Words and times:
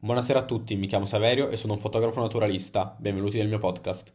Buonasera 0.00 0.38
a 0.38 0.44
tutti, 0.44 0.76
mi 0.76 0.86
chiamo 0.86 1.06
Saverio 1.06 1.48
e 1.48 1.56
sono 1.56 1.72
un 1.72 1.80
fotografo 1.80 2.20
naturalista. 2.20 2.94
Benvenuti 3.00 3.38
nel 3.38 3.48
mio 3.48 3.58
podcast. 3.58 4.14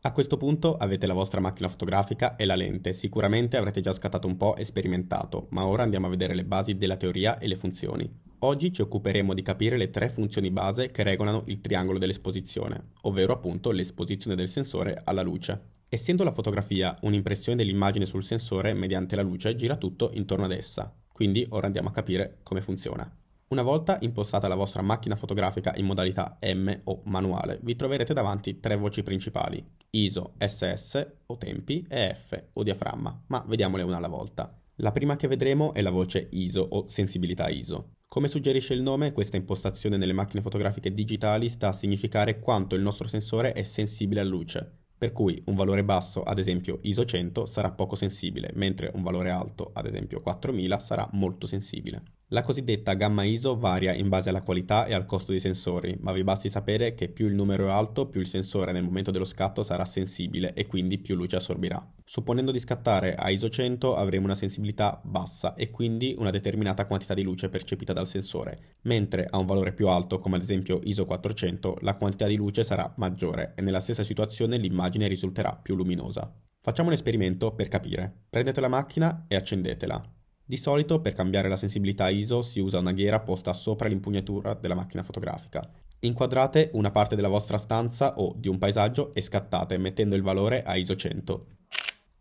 A 0.00 0.10
questo 0.10 0.36
punto 0.36 0.76
avete 0.76 1.06
la 1.06 1.14
vostra 1.14 1.40
macchina 1.40 1.68
fotografica 1.68 2.34
e 2.34 2.44
la 2.46 2.56
lente, 2.56 2.92
sicuramente 2.92 3.56
avrete 3.56 3.80
già 3.80 3.92
scattato 3.92 4.26
un 4.26 4.36
po' 4.36 4.56
e 4.56 4.64
sperimentato, 4.64 5.46
ma 5.50 5.64
ora 5.64 5.84
andiamo 5.84 6.08
a 6.08 6.10
vedere 6.10 6.34
le 6.34 6.44
basi 6.44 6.76
della 6.76 6.96
teoria 6.96 7.38
e 7.38 7.46
le 7.46 7.54
funzioni. 7.54 8.12
Oggi 8.40 8.72
ci 8.72 8.82
occuperemo 8.82 9.32
di 9.32 9.42
capire 9.42 9.76
le 9.76 9.90
tre 9.90 10.08
funzioni 10.08 10.50
base 10.50 10.90
che 10.90 11.04
regolano 11.04 11.44
il 11.46 11.60
triangolo 11.60 11.98
dell'esposizione, 11.98 12.94
ovvero 13.02 13.32
appunto 13.32 13.70
l'esposizione 13.70 14.34
del 14.34 14.48
sensore 14.48 15.00
alla 15.04 15.22
luce. 15.22 15.78
Essendo 15.88 16.24
la 16.24 16.32
fotografia 16.32 16.98
un'impressione 17.02 17.56
dell'immagine 17.56 18.06
sul 18.06 18.24
sensore 18.24 18.74
mediante 18.74 19.14
la 19.14 19.22
luce, 19.22 19.54
gira 19.54 19.76
tutto 19.76 20.10
intorno 20.14 20.46
ad 20.46 20.52
essa. 20.52 20.92
Quindi 21.20 21.46
ora 21.50 21.66
andiamo 21.66 21.90
a 21.90 21.92
capire 21.92 22.38
come 22.42 22.62
funziona. 22.62 23.06
Una 23.48 23.60
volta 23.60 23.98
impostata 24.00 24.48
la 24.48 24.54
vostra 24.54 24.80
macchina 24.80 25.16
fotografica 25.16 25.74
in 25.76 25.84
modalità 25.84 26.38
M 26.40 26.80
o 26.84 27.02
manuale, 27.04 27.58
vi 27.62 27.76
troverete 27.76 28.14
davanti 28.14 28.58
tre 28.58 28.74
voci 28.74 29.02
principali, 29.02 29.62
ISO, 29.90 30.32
SS 30.38 31.06
o 31.26 31.36
tempi 31.36 31.84
e 31.90 32.14
F 32.14 32.42
o 32.54 32.62
diaframma, 32.62 33.24
ma 33.26 33.44
vediamole 33.46 33.82
una 33.82 33.98
alla 33.98 34.08
volta. 34.08 34.58
La 34.76 34.92
prima 34.92 35.16
che 35.16 35.28
vedremo 35.28 35.74
è 35.74 35.82
la 35.82 35.90
voce 35.90 36.26
ISO 36.30 36.66
o 36.66 36.88
sensibilità 36.88 37.50
ISO. 37.50 37.96
Come 38.08 38.28
suggerisce 38.28 38.72
il 38.72 38.80
nome, 38.80 39.12
questa 39.12 39.36
impostazione 39.36 39.98
nelle 39.98 40.14
macchine 40.14 40.40
fotografiche 40.40 40.94
digitali 40.94 41.50
sta 41.50 41.68
a 41.68 41.72
significare 41.72 42.40
quanto 42.40 42.76
il 42.76 42.80
nostro 42.80 43.08
sensore 43.08 43.52
è 43.52 43.62
sensibile 43.62 44.22
alla 44.22 44.30
luce, 44.30 44.79
per 45.00 45.12
cui 45.12 45.42
un 45.46 45.54
valore 45.54 45.82
basso, 45.82 46.22
ad 46.22 46.38
esempio 46.38 46.78
ISO 46.82 47.06
100, 47.06 47.46
sarà 47.46 47.70
poco 47.70 47.96
sensibile, 47.96 48.50
mentre 48.52 48.90
un 48.92 49.02
valore 49.02 49.30
alto, 49.30 49.70
ad 49.72 49.86
esempio 49.86 50.20
4000, 50.20 50.78
sarà 50.78 51.08
molto 51.12 51.46
sensibile. 51.46 52.02
La 52.32 52.42
cosiddetta 52.42 52.94
gamma 52.94 53.24
ISO 53.24 53.58
varia 53.58 53.92
in 53.92 54.08
base 54.08 54.28
alla 54.28 54.42
qualità 54.42 54.86
e 54.86 54.94
al 54.94 55.04
costo 55.04 55.32
dei 55.32 55.40
sensori, 55.40 55.96
ma 55.98 56.12
vi 56.12 56.22
basti 56.22 56.48
sapere 56.48 56.94
che 56.94 57.08
più 57.08 57.26
il 57.26 57.34
numero 57.34 57.66
è 57.66 57.70
alto, 57.70 58.06
più 58.06 58.20
il 58.20 58.28
sensore 58.28 58.70
nel 58.70 58.84
momento 58.84 59.10
dello 59.10 59.24
scatto 59.24 59.64
sarà 59.64 59.84
sensibile 59.84 60.54
e 60.54 60.68
quindi 60.68 60.98
più 60.98 61.16
luce 61.16 61.34
assorbirà. 61.34 61.84
Supponendo 62.04 62.52
di 62.52 62.60
scattare 62.60 63.16
a 63.16 63.30
ISO 63.30 63.48
100 63.48 63.96
avremo 63.96 64.26
una 64.26 64.36
sensibilità 64.36 65.00
bassa 65.02 65.54
e 65.56 65.72
quindi 65.72 66.14
una 66.16 66.30
determinata 66.30 66.86
quantità 66.86 67.14
di 67.14 67.24
luce 67.24 67.48
percepita 67.48 67.92
dal 67.92 68.06
sensore, 68.06 68.76
mentre 68.82 69.26
a 69.28 69.36
un 69.36 69.46
valore 69.46 69.72
più 69.72 69.88
alto, 69.88 70.20
come 70.20 70.36
ad 70.36 70.42
esempio 70.42 70.78
ISO 70.84 71.06
400, 71.06 71.78
la 71.80 71.96
quantità 71.96 72.28
di 72.28 72.36
luce 72.36 72.62
sarà 72.62 72.94
maggiore 72.98 73.54
e 73.56 73.62
nella 73.62 73.80
stessa 73.80 74.04
situazione 74.04 74.56
l'immagine 74.56 75.08
risulterà 75.08 75.58
più 75.60 75.74
luminosa. 75.74 76.32
Facciamo 76.62 76.90
un 76.90 76.94
esperimento 76.94 77.54
per 77.54 77.66
capire. 77.66 78.26
Prendete 78.30 78.60
la 78.60 78.68
macchina 78.68 79.24
e 79.26 79.34
accendetela. 79.34 80.18
Di 80.50 80.56
solito 80.56 81.00
per 81.00 81.12
cambiare 81.12 81.48
la 81.48 81.56
sensibilità 81.56 82.08
ISO 82.08 82.42
si 82.42 82.58
usa 82.58 82.80
una 82.80 82.90
ghiera 82.90 83.20
posta 83.20 83.52
sopra 83.52 83.86
l'impugnatura 83.86 84.54
della 84.54 84.74
macchina 84.74 85.04
fotografica. 85.04 85.70
Inquadrate 86.00 86.70
una 86.72 86.90
parte 86.90 87.14
della 87.14 87.28
vostra 87.28 87.56
stanza 87.56 88.18
o 88.18 88.34
di 88.36 88.48
un 88.48 88.58
paesaggio 88.58 89.14
e 89.14 89.20
scattate 89.20 89.78
mettendo 89.78 90.16
il 90.16 90.22
valore 90.22 90.64
a 90.64 90.74
ISO 90.74 90.96
100. 90.96 91.46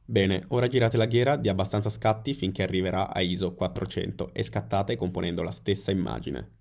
Bene, 0.06 0.46
ora 0.50 0.68
girate 0.68 0.96
la 0.96 1.08
ghiera 1.08 1.38
di 1.38 1.50
abbastanza 1.50 1.90
scatti 1.90 2.36
finché 2.36 2.62
arriverà 2.62 3.12
a 3.12 3.20
ISO 3.22 3.56
400 3.56 4.30
e 4.32 4.44
scattate 4.44 4.96
componendo 4.96 5.42
la 5.42 5.50
stessa 5.50 5.90
immagine. 5.90 6.58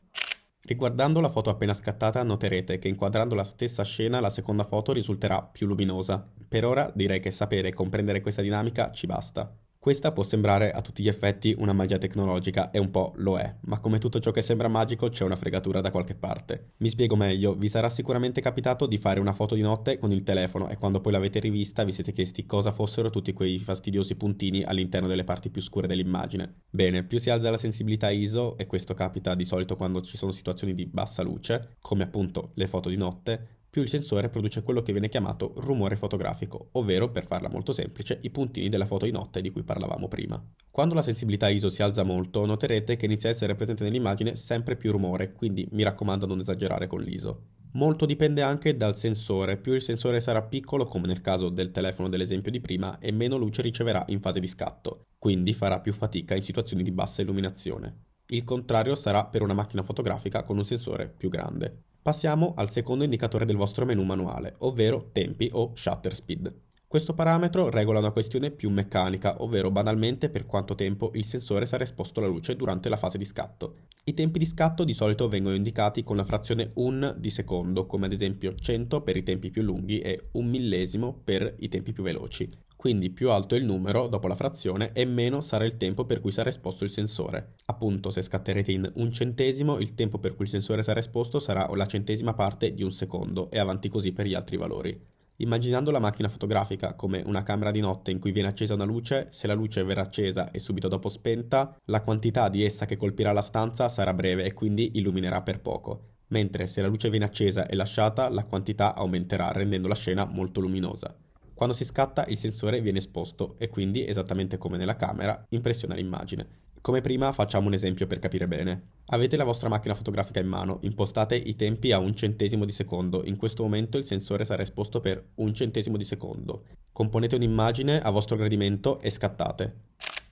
Riguardando 0.63 1.21
la 1.21 1.29
foto 1.29 1.51
appena 1.51 1.75
scattata 1.75 2.23
noterete 2.23 2.79
che 2.79 2.89
inquadrando 2.89 3.35
la 3.35 3.45
stessa 3.45 3.83
scena 3.83 4.21
la 4.21 4.31
seconda 4.31 4.65
foto 4.65 4.95
risulterà 4.95 5.43
più 5.43 5.67
luminosa. 5.67 6.33
Per 6.49 6.65
ora 6.65 6.91
direi 6.95 7.21
che 7.21 7.31
sapere 7.31 7.69
e 7.69 7.75
comprendere 7.75 8.23
questa 8.23 8.41
dinamica 8.41 8.91
ci 8.91 9.05
basta. 9.05 9.55
Questa 9.89 10.13
può 10.13 10.23
sembrare 10.23 10.71
a 10.71 10.83
tutti 10.83 11.03
gli 11.03 11.09
effetti 11.09 11.55
una 11.57 11.73
magia 11.73 11.97
tecnologica 11.97 12.71
e 12.71 12.79
un 12.79 12.91
po' 12.91 13.15
lo 13.17 13.39
è, 13.39 13.55
ma 13.61 13.81
come 13.81 13.99
tutto 13.99 14.21
ciò 14.21 14.33
che 14.33 14.43
sembra 14.43 14.69
magico 14.69 15.09
c'è 15.09 15.25
una 15.25 15.35
fregatura 15.35 15.81
da 15.81 15.91
qualche 15.91 16.15
parte. 16.15 16.73
Mi 16.81 16.91
spiego 16.91 17.17
meglio, 17.17 17.55
vi 17.55 17.71
sarà 17.71 17.89
sicuramente 17.89 18.43
capitato 18.43 18.85
di 18.85 18.99
fare 18.99 19.19
una 19.19 19.33
foto 19.33 19.55
di 19.55 19.63
notte 19.63 19.97
con 19.97 20.13
il 20.13 20.25
telefono 20.25 20.69
e 20.69 20.77
quando 20.77 21.01
poi 21.01 21.13
l'avete 21.13 21.39
rivista 21.39 21.85
vi 21.85 21.93
siete 21.93 22.13
chiesti 22.13 22.45
cosa 22.45 22.71
fossero 22.71 23.09
tutti 23.09 23.33
quei 23.33 23.59
fastidiosi 23.61 24.15
puntini 24.17 24.63
all'interno 24.63 25.09
delle 25.09 25.25
parti 25.25 25.49
più 25.49 25.63
scure 25.63 25.87
dell'immagine. 25.87 26.65
Bene, 26.69 27.05
più 27.05 27.19
si 27.19 27.31
alza 27.31 27.49
la 27.49 27.57
sensibilità 27.57 28.11
ISO, 28.11 28.59
e 28.59 28.67
questo 28.67 28.93
capita 28.93 29.35
di 29.35 29.47
solito 29.47 29.75
quando 29.75 30.03
ci 30.03 30.19
sono 30.19 30.33
situazioni 30.33 30.75
di 30.75 30.85
bassa 30.85 31.23
luce, 31.23 31.77
come 31.81 32.03
appunto 32.03 32.51
le 32.57 32.67
foto 32.67 32.91
di 32.91 32.97
notte, 32.99 33.58
più 33.79 33.87
il 33.87 33.93
sensore 33.93 34.29
produce 34.29 34.63
quello 34.63 34.83
che 34.83 34.91
viene 34.91 35.09
chiamato 35.09 35.53
rumore 35.59 35.95
fotografico, 35.95 36.71
ovvero, 36.73 37.11
per 37.13 37.27
farla 37.27 37.49
molto 37.49 37.71
semplice, 37.73 38.19
i 38.23 38.31
puntini 38.31 38.69
della 38.69 38.87
foto 38.87 39.05
di 39.05 39.13
notte 39.13 39.41
di 39.41 39.51
cui 39.51 39.63
parlavamo 39.63 40.09
prima. 40.09 40.43
Quando 40.69 40.95
la 40.95 41.03
sensibilità 41.03 41.49
ISO 41.49 41.71
si 41.71 41.81
alza 41.81 42.03
molto, 42.03 42.45
noterete 42.45 42.97
che 42.97 43.05
inizia 43.05 43.29
a 43.29 43.33
essere 43.33 43.55
presente 43.55 43.85
nell'immagine 43.85 44.35
sempre 44.35 44.75
più 44.75 44.91
rumore, 44.91 45.33
quindi 45.33 45.69
mi 45.71 45.85
raccomando 45.85 46.27
non 46.27 46.41
esagerare 46.41 46.89
con 46.89 47.01
l'ISO. 47.01 47.43
Molto 47.75 48.05
dipende 48.05 48.43
anche 48.43 48.77
dal 48.77 48.97
sensore, 48.97 49.59
più 49.59 49.75
il 49.75 49.83
sensore 49.83 50.19
sarà 50.19 50.43
piccolo, 50.43 50.87
come 50.87 51.07
nel 51.07 51.21
caso 51.21 51.49
del 51.49 51.71
telefono 51.71 52.09
dell'esempio 52.09 52.51
di 52.51 52.61
prima, 52.61 52.99
e 52.99 53.13
meno 53.13 53.37
luce 53.37 53.63
riceverà 53.63 54.05
in 54.09 54.21
fase 54.21 54.41
di 54.41 54.49
scatto, 54.49 55.03
quindi 55.19 55.53
farà 55.53 55.79
più 55.79 55.93
fatica 55.93 56.35
in 56.35 56.43
situazioni 56.43 56.83
di 56.83 56.91
bassa 56.91 57.23
illuminazione. 57.23 58.07
Il 58.31 58.43
contrario 58.43 58.97
sarà 58.97 59.25
per 59.25 59.43
una 59.43 59.55
macchina 59.55 59.85
fotografica 59.85 60.43
con 60.43 60.59
un 60.59 60.65
sensore 60.65 61.09
più 61.17 61.29
grande. 61.29 61.85
Passiamo 62.01 62.55
al 62.57 62.71
secondo 62.71 63.05
indicatore 63.05 63.45
del 63.45 63.57
vostro 63.57 63.85
menu 63.85 64.03
manuale, 64.03 64.55
ovvero 64.59 65.11
tempi 65.13 65.51
o 65.53 65.73
shutter 65.75 66.15
speed. 66.15 66.55
Questo 66.87 67.13
parametro 67.13 67.69
regola 67.69 67.99
una 67.99 68.13
questione 68.13 68.51
più 68.51 68.71
meccanica, 68.71 69.43
ovvero 69.43 69.71
banalmente 69.71 70.31
per 70.31 70.47
quanto 70.47 70.75
tempo 70.75 71.11
il 71.15 71.25
sensore 71.25 71.67
sarà 71.67 71.85
esposto 71.85 72.21
alla 72.21 72.31
luce 72.31 72.57
durante 72.57 72.89
la 72.89 72.97
fase 72.97 73.19
di 73.19 73.27
scatto. 73.27 73.81
I 74.05 74.15
tempi 74.15 74.39
di 74.39 74.47
scatto 74.47 74.85
di 74.85 74.95
solito 74.95 75.29
vengono 75.29 75.55
indicati 75.55 76.03
con 76.03 76.17
la 76.17 76.25
frazione 76.25 76.71
un 76.77 77.15
di 77.19 77.29
secondo, 77.29 77.85
come 77.85 78.07
ad 78.07 78.13
esempio 78.13 78.55
100 78.55 79.03
per 79.03 79.19
i 79.19 79.23
tempi 79.23 79.51
più 79.51 79.61
lunghi 79.61 79.99
e 79.99 80.29
un 80.33 80.47
millesimo 80.47 81.21
per 81.23 81.57
i 81.59 81.69
tempi 81.69 81.93
più 81.93 82.03
veloci 82.03 82.67
quindi 82.79 83.11
più 83.11 83.31
alto 83.31 83.57
è 83.57 83.59
il 83.59 83.65
numero 83.65 84.07
dopo 84.07 84.29
la 84.29 84.37
frazione 84.37 84.93
e 84.93 85.05
meno 85.05 85.41
sarà 85.41 85.65
il 85.65 85.77
tempo 85.77 86.05
per 86.05 86.21
cui 86.21 86.31
sarà 86.31 86.49
esposto 86.49 86.85
il 86.85 86.91
sensore. 86.91 87.55
Appunto, 87.65 88.13
se 88.13 88.23
scatterete 88.23 88.71
in 88.71 88.89
un 88.95 89.11
centesimo, 89.11 89.81
il 89.81 89.97
tempo 89.97 90.21
per 90.21 90.37
cui 90.37 90.45
il 90.45 90.51
sensore 90.53 90.85
sarà 90.85 91.01
esposto 91.01 91.41
sarà 91.41 91.69
la 91.75 91.87
centesima 91.87 92.35
parte 92.35 92.75
di 92.75 92.85
un 92.85 92.93
secondo 92.93 93.51
e 93.51 93.59
avanti 93.59 93.89
così 93.89 94.13
per 94.13 94.27
gli 94.27 94.35
altri 94.35 94.57
valori. 94.57 94.97
Immaginando 95.39 95.91
la 95.91 95.99
macchina 95.99 96.29
fotografica 96.29 96.95
come 96.95 97.21
una 97.27 97.43
camera 97.43 97.73
di 97.73 97.81
notte 97.81 98.13
in 98.13 98.21
cui 98.21 98.31
viene 98.31 98.47
accesa 98.47 98.75
una 98.75 98.85
luce, 98.85 99.27
se 99.31 99.49
la 99.49 99.55
luce 99.55 99.83
verrà 99.83 100.03
accesa 100.03 100.53
e 100.53 100.61
subito 100.61 100.87
dopo 100.87 101.09
spenta, 101.09 101.77
la 101.87 102.03
quantità 102.03 102.49
di 102.49 102.63
essa 102.63 102.87
che 102.87 102.97
colpirà 102.97 103.33
la 103.33 103.43
stanza 103.43 103.89
sarà 103.89 104.15
breve 104.15 104.45
e 104.45 104.55
quindi 104.55 104.93
illuminerà 104.95 105.43
per 105.43 105.61
poco, 105.61 106.11
mentre 106.29 106.69
se 106.69 106.81
la 106.81 106.87
luce 106.87 107.11
viene 107.11 107.25
accesa 107.25 107.67
e 107.67 107.75
lasciata, 107.75 108.29
la 108.29 108.45
quantità 108.45 108.95
aumenterà 108.95 109.51
rendendo 109.51 109.89
la 109.89 109.97
scena 109.97 110.25
molto 110.27 110.61
luminosa. 110.61 111.13
Quando 111.59 111.75
si 111.75 111.85
scatta 111.85 112.25
il 112.29 112.37
sensore 112.37 112.81
viene 112.81 112.99
esposto 112.99 113.57
e 113.59 113.69
quindi, 113.69 114.07
esattamente 114.07 114.59
come 114.59 114.77
nella 114.77 114.95
camera, 114.95 115.45
impressiona 115.49 115.97
l'immagine. 115.97 116.47
Come 116.81 117.01
prima 117.01 117.33
facciamo 117.33 117.67
un 117.67 117.73
esempio 117.73 118.07
per 118.07 118.21
capire 118.21 118.47
bene. 118.47 118.91
Avete 119.07 119.37
la 119.37 119.43
vostra 119.43 119.69
macchina 119.69 119.97
fotografica 119.97 120.39
in 120.39 120.47
mano, 120.47 120.79
impostate 120.83 121.35
i 121.35 121.57
tempi 121.57 121.91
a 121.91 121.99
un 121.99 122.15
centesimo 122.15 122.65
di 122.65 122.71
secondo, 122.71 123.25
in 123.25 123.35
questo 123.35 123.65
momento 123.65 123.99
il 123.99 124.05
sensore 124.05 124.45
sarà 124.45 124.63
esposto 124.63 125.01
per 125.01 125.31
un 125.35 125.53
centesimo 125.53 125.97
di 125.97 126.05
secondo. 126.05 126.63
Componete 126.93 127.35
un'immagine 127.35 128.01
a 128.03 128.11
vostro 128.11 128.37
gradimento 128.37 129.01
e 129.01 129.11
scattate. 129.11 129.75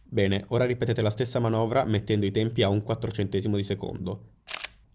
Bene, 0.04 0.44
ora 0.50 0.64
ripetete 0.64 1.02
la 1.02 1.10
stessa 1.10 1.40
manovra 1.40 1.84
mettendo 1.86 2.24
i 2.24 2.30
tempi 2.30 2.62
a 2.62 2.68
un 2.68 2.84
quattrocentesimo 2.84 3.56
di 3.56 3.64
secondo. 3.64 4.34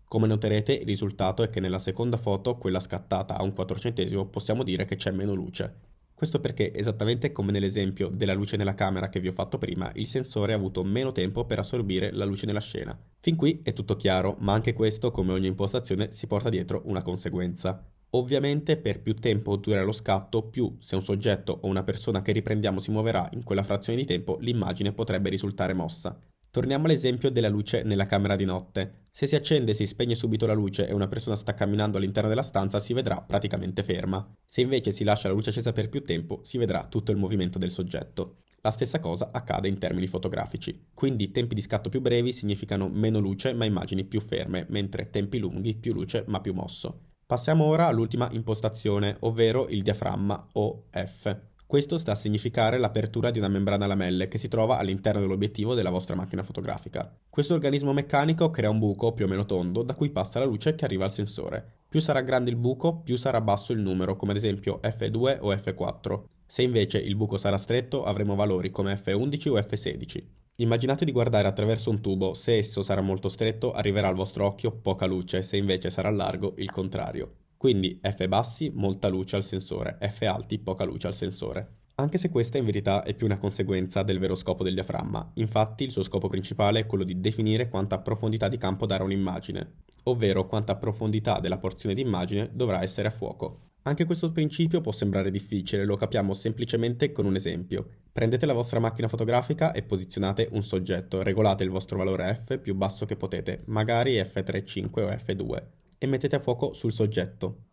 Come 0.07 0.27
noterete 0.27 0.71
il 0.71 0.85
risultato 0.85 1.43
è 1.43 1.49
che 1.49 1.59
nella 1.59 1.79
seconda 1.79 2.15
foto, 2.15 2.55
quella 2.55 2.79
scattata 2.79 3.37
a 3.37 3.43
un 3.43 3.53
quattrocentesimo, 3.53 4.27
possiamo 4.27 4.63
dire 4.63 4.85
che 4.85 4.95
c'è 4.95 5.11
meno 5.11 5.33
luce. 5.33 5.89
Questo 6.21 6.39
perché, 6.39 6.71
esattamente 6.71 7.31
come 7.31 7.51
nell'esempio 7.51 8.07
della 8.07 8.35
luce 8.35 8.55
nella 8.55 8.75
camera 8.75 9.09
che 9.09 9.19
vi 9.19 9.29
ho 9.29 9.31
fatto 9.31 9.57
prima, 9.57 9.91
il 9.95 10.05
sensore 10.05 10.53
ha 10.53 10.55
avuto 10.55 10.83
meno 10.83 11.11
tempo 11.11 11.45
per 11.45 11.57
assorbire 11.57 12.11
la 12.11 12.25
luce 12.25 12.45
nella 12.45 12.59
scena. 12.59 12.95
Fin 13.19 13.35
qui 13.35 13.61
è 13.63 13.73
tutto 13.73 13.95
chiaro, 13.95 14.35
ma 14.37 14.53
anche 14.53 14.73
questo, 14.73 15.09
come 15.09 15.33
ogni 15.33 15.47
impostazione, 15.47 16.11
si 16.11 16.27
porta 16.27 16.49
dietro 16.49 16.83
una 16.85 17.01
conseguenza. 17.01 17.83
Ovviamente 18.11 18.77
per 18.77 19.01
più 19.01 19.15
tempo 19.15 19.55
dura 19.55 19.81
lo 19.81 19.93
scatto, 19.93 20.43
più 20.43 20.77
se 20.79 20.95
un 20.95 21.01
soggetto 21.01 21.57
o 21.59 21.67
una 21.67 21.81
persona 21.81 22.21
che 22.21 22.33
riprendiamo 22.33 22.79
si 22.79 22.91
muoverà 22.91 23.27
in 23.33 23.43
quella 23.43 23.63
frazione 23.63 23.97
di 23.97 24.05
tempo, 24.05 24.37
l'immagine 24.41 24.93
potrebbe 24.93 25.31
risultare 25.31 25.73
mossa. 25.73 26.15
Torniamo 26.51 26.83
all'esempio 26.83 27.31
della 27.31 27.47
luce 27.47 27.81
nella 27.83 28.05
camera 28.05 28.35
di 28.35 28.43
notte. 28.43 29.05
Se 29.09 29.25
si 29.25 29.35
accende 29.35 29.71
e 29.71 29.73
si 29.73 29.87
spegne 29.87 30.15
subito 30.15 30.45
la 30.45 30.53
luce 30.53 30.85
e 30.85 30.93
una 30.93 31.07
persona 31.07 31.37
sta 31.37 31.53
camminando 31.53 31.95
all'interno 31.95 32.27
della 32.27 32.43
stanza 32.43 32.81
si 32.81 32.91
vedrà 32.91 33.21
praticamente 33.21 33.83
ferma. 33.83 34.29
Se 34.45 34.59
invece 34.59 34.91
si 34.91 35.05
lascia 35.05 35.29
la 35.29 35.33
luce 35.33 35.51
accesa 35.51 35.71
per 35.71 35.87
più 35.87 36.03
tempo 36.03 36.41
si 36.43 36.57
vedrà 36.57 36.87
tutto 36.87 37.11
il 37.11 37.17
movimento 37.17 37.57
del 37.57 37.71
soggetto. 37.71 38.39
La 38.63 38.71
stessa 38.71 38.99
cosa 38.99 39.29
accade 39.31 39.69
in 39.69 39.77
termini 39.77 40.07
fotografici. 40.07 40.87
Quindi 40.93 41.31
tempi 41.31 41.55
di 41.55 41.61
scatto 41.61 41.87
più 41.87 42.01
brevi 42.01 42.33
significano 42.33 42.89
meno 42.89 43.19
luce 43.19 43.53
ma 43.53 43.63
immagini 43.63 44.03
più 44.03 44.19
ferme, 44.19 44.65
mentre 44.67 45.09
tempi 45.09 45.37
lunghi 45.39 45.75
più 45.75 45.93
luce 45.93 46.25
ma 46.27 46.41
più 46.41 46.53
mosso. 46.53 47.11
Passiamo 47.25 47.63
ora 47.63 47.87
all'ultima 47.87 48.27
impostazione, 48.29 49.15
ovvero 49.21 49.69
il 49.69 49.83
diaframma 49.83 50.49
o 50.51 50.87
F. 50.91 51.33
Questo 51.71 51.97
sta 51.97 52.11
a 52.11 52.15
significare 52.15 52.77
l'apertura 52.77 53.31
di 53.31 53.37
una 53.37 53.47
membrana 53.47 53.87
lamelle 53.87 54.27
che 54.27 54.37
si 54.37 54.49
trova 54.49 54.77
all'interno 54.77 55.21
dell'obiettivo 55.21 55.73
della 55.73 55.89
vostra 55.89 56.15
macchina 56.15 56.43
fotografica. 56.43 57.17
Questo 57.29 57.53
organismo 57.53 57.93
meccanico 57.93 58.49
crea 58.49 58.69
un 58.69 58.77
buco 58.77 59.13
più 59.13 59.23
o 59.23 59.29
meno 59.29 59.45
tondo 59.45 59.81
da 59.81 59.95
cui 59.95 60.09
passa 60.09 60.39
la 60.39 60.43
luce 60.43 60.75
che 60.75 60.83
arriva 60.83 61.05
al 61.05 61.13
sensore. 61.13 61.83
Più 61.87 62.01
sarà 62.01 62.23
grande 62.23 62.49
il 62.49 62.57
buco, 62.57 62.97
più 62.97 63.15
sarà 63.15 63.39
basso 63.39 63.71
il 63.71 63.79
numero, 63.79 64.17
come 64.17 64.31
ad 64.31 64.37
esempio 64.37 64.81
F2 64.83 65.37
o 65.39 65.53
F4. 65.53 66.23
Se 66.45 66.61
invece 66.61 66.97
il 66.97 67.15
buco 67.15 67.37
sarà 67.37 67.57
stretto 67.57 68.03
avremo 68.03 68.35
valori 68.35 68.69
come 68.69 69.01
F11 69.01 69.49
o 69.51 69.57
F16. 69.57 70.23
Immaginate 70.55 71.05
di 71.05 71.13
guardare 71.13 71.47
attraverso 71.47 71.89
un 71.89 72.01
tubo, 72.01 72.33
se 72.33 72.57
esso 72.57 72.83
sarà 72.83 72.99
molto 72.99 73.29
stretto 73.29 73.71
arriverà 73.71 74.09
al 74.09 74.15
vostro 74.15 74.45
occhio 74.45 74.71
poca 74.71 75.05
luce, 75.05 75.41
se 75.41 75.55
invece 75.55 75.89
sarà 75.89 76.09
largo 76.09 76.53
il 76.57 76.69
contrario. 76.69 77.35
Quindi 77.61 77.99
F 78.01 78.27
bassi, 78.27 78.71
molta 78.73 79.07
luce 79.07 79.35
al 79.35 79.43
sensore, 79.43 79.99
F 80.01 80.23
alti, 80.23 80.57
poca 80.57 80.83
luce 80.83 81.05
al 81.05 81.13
sensore. 81.13 81.81
Anche 81.97 82.17
se 82.17 82.31
questa 82.31 82.57
in 82.57 82.65
verità 82.65 83.03
è 83.03 83.13
più 83.13 83.27
una 83.27 83.37
conseguenza 83.37 84.01
del 84.01 84.17
vero 84.17 84.33
scopo 84.33 84.63
del 84.63 84.73
diaframma, 84.73 85.33
infatti 85.35 85.83
il 85.83 85.91
suo 85.91 86.01
scopo 86.01 86.27
principale 86.27 86.79
è 86.79 86.85
quello 86.87 87.03
di 87.03 87.21
definire 87.21 87.69
quanta 87.69 87.99
profondità 87.99 88.47
di 88.47 88.57
campo 88.57 88.87
dare 88.87 89.03
a 89.03 89.05
un'immagine, 89.05 89.73
ovvero 90.05 90.47
quanta 90.47 90.75
profondità 90.75 91.39
della 91.39 91.59
porzione 91.59 91.93
di 91.93 92.01
immagine 92.01 92.49
dovrà 92.51 92.81
essere 92.81 93.09
a 93.09 93.11
fuoco. 93.11 93.73
Anche 93.83 94.05
questo 94.05 94.31
principio 94.31 94.81
può 94.81 94.91
sembrare 94.91 95.29
difficile, 95.29 95.85
lo 95.85 95.97
capiamo 95.97 96.33
semplicemente 96.33 97.11
con 97.11 97.27
un 97.27 97.35
esempio. 97.35 97.87
Prendete 98.11 98.47
la 98.47 98.53
vostra 98.53 98.79
macchina 98.79 99.07
fotografica 99.07 99.71
e 99.71 99.83
posizionate 99.83 100.49
un 100.53 100.63
soggetto, 100.63 101.21
regolate 101.21 101.63
il 101.63 101.69
vostro 101.69 101.99
valore 101.99 102.41
f 102.43 102.57
più 102.57 102.73
basso 102.73 103.05
che 103.05 103.17
potete, 103.17 103.61
magari 103.65 104.15
f3.5 104.15 105.01
o 105.01 105.09
f2 105.09 105.80
e 106.03 106.07
mettete 106.07 106.35
a 106.35 106.39
fuoco 106.39 106.73
sul 106.73 106.91
soggetto. 106.91 107.65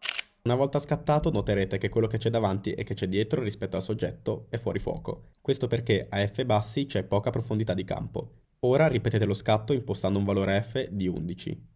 Una 0.43 0.55
volta 0.55 0.79
scattato 0.79 1.31
noterete 1.31 1.79
che 1.79 1.89
quello 1.89 2.07
che 2.07 2.19
c'è 2.19 2.29
davanti 2.29 2.73
e 2.73 2.85
che 2.85 2.93
c'è 2.93 3.09
dietro 3.09 3.41
rispetto 3.43 3.77
al 3.77 3.83
soggetto 3.83 4.49
è 4.51 4.59
fuori 4.59 4.79
fuoco. 4.79 5.31
Questo 5.41 5.67
perché 5.67 6.07
a 6.11 6.27
F 6.27 6.45
bassi 6.45 6.85
c'è 6.85 7.05
poca 7.05 7.31
profondità 7.31 7.73
di 7.73 7.85
campo. 7.85 8.33
Ora 8.61 8.87
ripetete 8.87 9.25
lo 9.25 9.33
scatto 9.33 9.73
impostando 9.73 10.19
un 10.19 10.27
valore 10.27 10.61
F 10.61 10.89
di 10.91 11.09
11. 11.09 11.67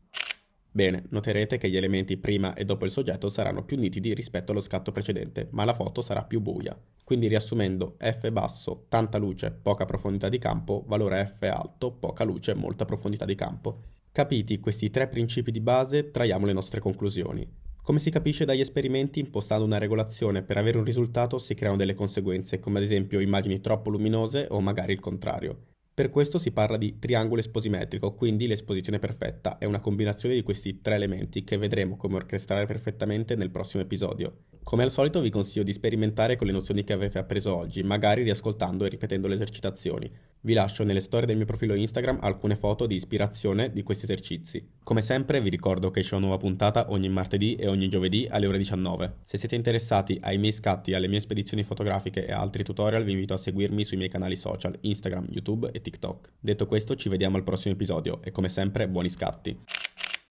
Bene, 0.70 1.04
noterete 1.08 1.56
che 1.56 1.70
gli 1.70 1.76
elementi 1.78 2.19
prima 2.19 2.52
e 2.52 2.66
dopo 2.66 2.84
il 2.84 2.90
soggetto 2.90 3.31
saranno 3.31 3.64
più 3.64 3.78
nitidi 3.78 4.12
rispetto 4.12 4.52
allo 4.52 4.60
scatto 4.60 4.93
precedente, 4.93 5.48
ma 5.52 5.64
la 5.64 5.75
foto 5.75 6.02
sarà 6.02 6.22
più 6.22 6.43
buia. 6.43 6.78
Quindi 7.02 7.28
riassumendo, 7.28 7.96
F 7.98 8.31
basso, 8.31 8.84
tanta 8.88 9.16
luce, 9.16 9.52
poca 9.52 9.87
profondità 9.87 10.28
di 10.28 10.38
campo, 10.38 10.84
valore 10.87 11.34
F 11.38 11.43
alto, 11.44 11.93
poca 11.93 12.25
luce, 12.25 12.52
molta 12.52 12.84
profondità 12.84 13.25
di 13.25 13.34
campo. 13.34 13.84
Capiti 14.14 14.61
questi 14.61 14.91
tre 14.91 15.09
principi 15.09 15.50
di 15.50 15.62
base, 15.62 16.11
traiamo 16.11 16.44
le 16.44 16.53
nostre 16.53 16.81
conclusioni. 16.81 17.49
Come 17.82 17.99
si 17.99 18.11
capisce 18.11 18.44
dagli 18.44 18.61
esperimenti, 18.61 19.20
impostando 19.20 19.64
una 19.64 19.79
regolazione 19.79 20.43
per 20.43 20.59
avere 20.59 20.76
un 20.76 20.85
risultato 20.85 21.38
si 21.38 21.55
creano 21.55 21.79
delle 21.79 21.94
conseguenze, 21.94 22.61
come 22.61 22.76
ad 22.76 22.85
esempio 22.85 23.20
immagini 23.20 23.62
troppo 23.62 23.88
luminose 23.88 24.49
o 24.50 24.61
magari 24.61 24.93
il 24.93 25.00
contrario. 25.00 25.69
Per 25.94 26.11
questo 26.11 26.38
si 26.38 26.53
parla 26.53 26.76
di 26.76 26.99
triangolo 26.99 27.41
esposimetrico, 27.41 28.12
quindi 28.12 28.47
l'esposizione 28.47 28.99
perfetta 28.99 29.56
è 29.56 29.64
una 29.64 29.81
combinazione 29.81 30.35
di 30.35 30.43
questi 30.43 30.82
tre 30.82 30.97
elementi 30.97 31.43
che 31.43 31.56
vedremo 31.56 31.97
come 31.97 32.17
orchestrare 32.17 32.67
perfettamente 32.67 33.35
nel 33.35 33.50
prossimo 33.50 33.82
episodio. 33.82 34.41
Come 34.62 34.82
al 34.82 34.91
solito 34.91 35.23
vi 35.23 35.31
consiglio 35.31 35.65
di 35.65 35.73
sperimentare 35.73 36.37
con 36.37 36.47
le 36.47 36.53
nozioni 36.53 36.85
che 36.85 36.93
avete 36.93 37.19
appreso 37.19 37.56
oggi, 37.56 37.82
magari 37.82 38.25
riascoltando 38.25 38.85
e 38.85 38.91
ripetendo 38.91 39.26
le 39.26 39.35
esercitazioni. 39.37 40.11
Vi 40.44 40.55
lascio 40.55 40.83
nelle 40.83 40.99
storie 40.99 41.29
del 41.29 41.37
mio 41.37 41.47
profilo 41.47 41.73
Instagram 41.73 42.19
alcune 42.21 42.56
foto 42.56 42.87
di 42.87 42.97
ispirazione 42.97 43.71
di 43.73 43.85
questi 43.85 44.06
esercizi. 44.06 44.67
Come 44.83 45.00
sempre 45.00 45.41
vi 45.41 45.49
ricordo 45.49 45.93
che 45.93 46.00
c'è 46.03 46.17
una 46.17 46.27
nuova 46.27 46.39
puntata 46.39 46.91
ogni 46.91 47.09
martedì 47.09 47.55
e 47.55 47.69
ogni 47.69 47.89
giovedì 47.89 48.27
alle 48.29 48.49
ore 48.49 48.59
19. 48.59 49.19
Se 49.25 49.39
siete 49.39 49.55
interessati 49.55 50.19
ai 50.21 50.39
miei 50.39 50.50
scatti, 50.50 50.94
alle 50.94 51.06
mie 51.06 51.21
spedizioni 51.21 51.62
fotografiche 51.62 52.27
e 52.27 52.33
altri 52.33 52.65
tutorial 52.65 53.05
vi 53.05 53.12
invito 53.12 53.35
a 53.35 53.39
seguirmi 53.39 53.85
sui 53.85 53.97
miei 53.97 54.09
canali 54.09 54.35
social 54.35 54.77
Instagram, 54.81 55.29
YouTube 55.31 55.71
e 55.71 55.81
TikTok. 55.81 56.33
Detto 56.41 56.67
questo 56.67 56.97
ci 56.97 57.09
vediamo 57.09 57.37
al 57.37 57.44
prossimo 57.44 57.75
episodio 57.75 58.21
e 58.25 58.33
come 58.33 58.49
sempre 58.49 58.89
buoni 58.89 59.11
scatti! 59.11 59.56